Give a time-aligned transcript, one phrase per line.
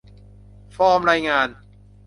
[0.75, 1.47] ฟอร์มรายงาน